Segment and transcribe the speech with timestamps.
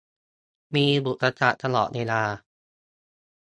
[0.75, 2.23] มีอุปสรรคตลอดเวลา